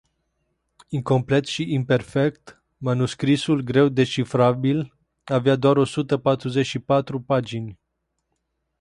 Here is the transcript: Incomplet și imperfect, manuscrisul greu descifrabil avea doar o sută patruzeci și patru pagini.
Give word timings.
Incomplet 0.91 1.45
și 1.45 1.71
imperfect, 1.73 2.63
manuscrisul 2.77 3.61
greu 3.61 3.87
descifrabil 3.87 4.97
avea 5.23 5.55
doar 5.55 5.77
o 5.77 5.83
sută 5.85 6.17
patruzeci 6.17 6.65
și 6.65 6.79
patru 6.79 7.21
pagini. 7.21 7.79